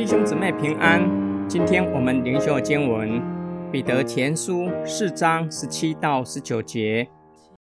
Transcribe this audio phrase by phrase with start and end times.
[0.00, 1.46] 弟兄姊妹平安。
[1.46, 3.20] 今天我们灵修经文
[3.70, 7.10] 《彼得前书》四章十七到十九节。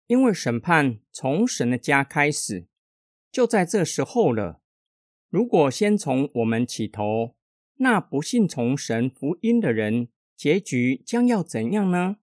[0.08, 2.66] 因为审判从神的家开始，
[3.30, 4.62] 就在这时候了。
[5.30, 7.36] 如果先从我们起头，
[7.80, 12.16] 那不信从神福音的人，结局将要怎样呢？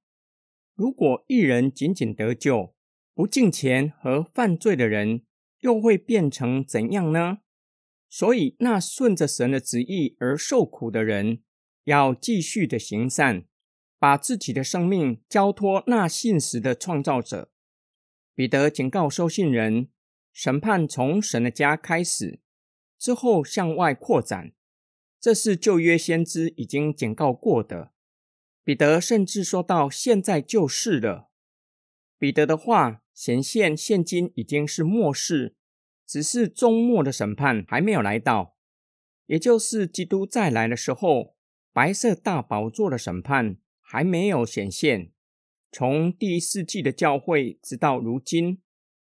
[0.74, 2.72] 如果一人仅仅得救，
[3.14, 5.20] 不敬钱和犯罪的人，
[5.60, 7.40] 又会变成怎样呢？
[8.12, 11.44] 所以，那顺着神的旨意而受苦的人，
[11.84, 13.46] 要继续的行善，
[14.00, 17.52] 把自己的生命交托那信实的创造者。
[18.34, 19.90] 彼得警告收信人：
[20.32, 22.40] 审判从神的家开始，
[22.98, 24.52] 之后向外扩展，
[25.20, 27.92] 这是旧约先知已经警告过的。
[28.64, 31.30] 彼得甚至说到现在就是了。
[32.18, 35.54] 彼得的话显现，现今已经是末世。
[36.10, 38.56] 只是终末的审判还没有来到，
[39.26, 41.36] 也就是基督再来的时候，
[41.72, 45.12] 白色大宝座的审判还没有显现。
[45.70, 48.60] 从第一世纪的教会直到如今，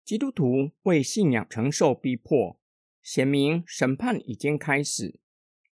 [0.06, 2.58] 基督徒为信仰承受逼迫，
[3.04, 5.20] 显明审判已经开始。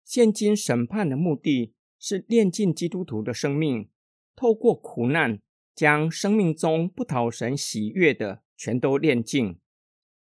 [0.03, 3.91] 现今审判的目的是炼尽基督徒的生命，
[4.34, 5.39] 透过苦难，
[5.75, 9.59] 将生命中不讨神喜悦的全都炼尽。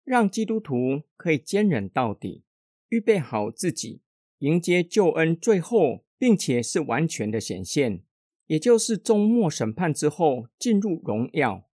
[0.08, 2.46] 让基督徒可以坚忍到底，
[2.88, 4.00] 预备好自己，
[4.38, 8.04] 迎接救恩最后，并且是完全的显现，
[8.46, 11.68] 也就是终末审判之后进入荣耀。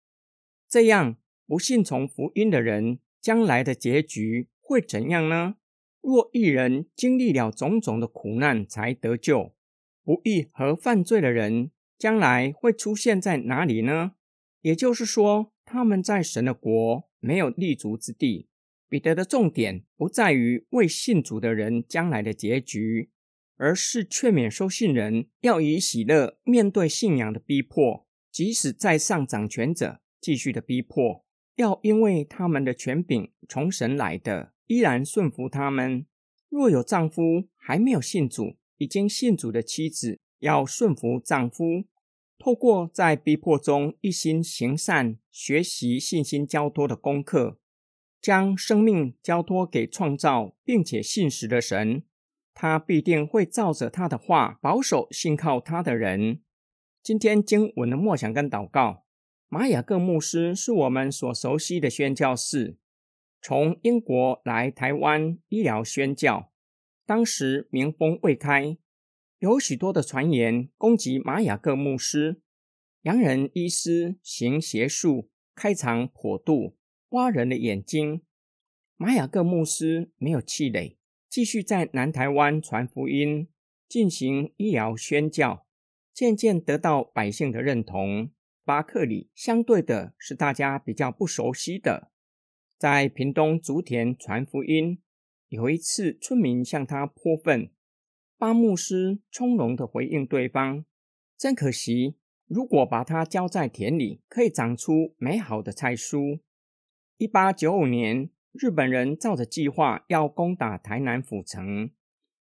[0.67, 5.57] 这样不信从福音的人，将来的结局会怎样呢？
[6.01, 9.53] 若一人经历了种种的苦难才得救，
[10.03, 14.13] 不义和犯罪的人将来会出现在哪里呢？
[14.61, 17.07] 也就是说，他们在神的国。
[17.23, 18.49] 没有立足之地。
[18.89, 23.09] 彼得的重点不在于为信主的人将来的结局，
[23.55, 31.25] 而是劝勉收信人要以喜乐面对信仰的逼迫，即使在上掌权者继续的逼迫，
[31.55, 36.05] 要因为他们的权柄从神来的，依然顺服他们。
[36.49, 41.85] 若有丈夫还没有信主，已经信主的妻子要顺服丈夫。
[42.43, 47.57] 透过在逼迫中一心行善、学习信心交托的功课，
[48.21, 52.03] 将生命交托给创造并且信实的神，
[52.53, 56.41] 他必定会照着他的话保守信靠他的人。
[57.01, 59.05] 今天经文的默想跟祷告，
[59.47, 62.75] 玛雅各牧师是我们所熟悉的宣教士，
[63.41, 66.51] 从英国来台湾医疗宣教，
[67.05, 68.77] 当时民风未开。
[69.43, 72.39] 有许多的传言攻击玛雅各牧师，
[73.01, 76.77] 洋人医师行邪术，开肠破肚，
[77.09, 78.21] 挖人的眼睛。
[78.95, 83.49] 玛雅各牧师没有气馁，继续在南台湾传福音，
[83.89, 85.67] 进行医疗宣教，
[86.13, 88.31] 渐渐得到百姓的认同。
[88.63, 92.13] 巴克里相对的是大家比较不熟悉的，
[92.77, 95.01] 在屏东竹田传福音。
[95.49, 97.69] 有一次，村民向他泼粪。
[98.43, 100.83] 巴牧师从容的回应对方
[101.39, 106.41] ：“真可惜，如果把它浇在田里，可以长出美好的菜蔬。”
[107.15, 111.91] 一八九五年，日本人照着计划要攻打台南府城，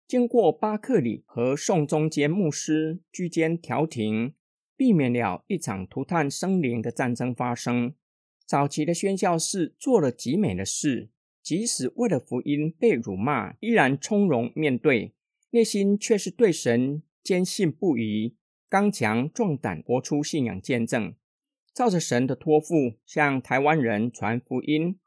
[0.08, 4.34] 经过巴克里和宋中坚牧师居间调停，
[4.76, 7.94] 避免了一场涂炭生灵的战争发生。
[8.48, 11.12] 早期的宣教士做了极美的事，
[11.44, 15.14] 即使为了福音被辱骂，依然从容面对。
[15.52, 18.38] 内心却是对神坚信不疑、
[18.70, 21.14] 刚强壮胆，活出信仰见证，
[21.74, 24.98] 照着神的托付向台湾人传福音。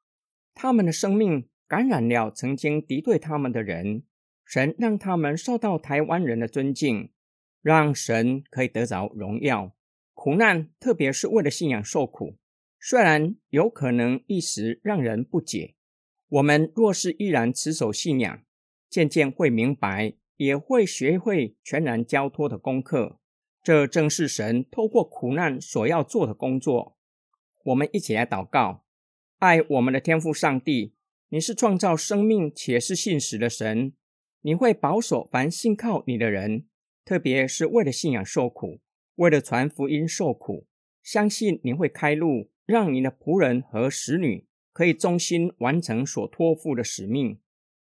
[0.53, 4.03] 他们的生命感染了曾经敌对他们的人，
[4.45, 7.11] 神让他们受到台湾人的尊敬，
[7.63, 9.75] 让神可以得着荣耀。
[10.13, 12.37] 苦难，特别是为了信仰受苦，
[12.79, 15.75] 虽然有可能一时让人不解，
[16.29, 18.43] 我们若是依然持守信仰，
[18.91, 20.13] 渐渐会明白。
[20.37, 23.19] 也会学会全然交托的功课，
[23.63, 26.97] 这正是神透过苦难所要做的工作。
[27.65, 28.85] 我们一起来祷告：
[29.39, 30.95] 爱我们的天父上帝，
[31.29, 33.95] 你是创造生命且是信实的神，
[34.43, 36.67] 你会保守凡信靠你的人，
[37.05, 38.81] 特别是为了信仰受苦，
[39.15, 40.67] 为了传福音受苦。
[41.03, 47.39] 相信你会开路，让你的仆人和使女可以忠心完成所托付的使命。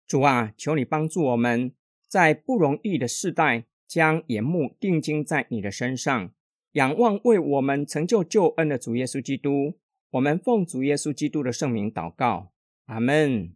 [0.08, 1.74] 主啊，求你帮助我们。
[2.14, 6.30] 在不容易的世代，将眼目定睛在你的身上，
[6.74, 9.80] 仰望为我们成就救恩的主耶稣基督。
[10.12, 12.52] 我们奉主耶稣基督的圣名祷告，
[12.86, 13.52] 阿门。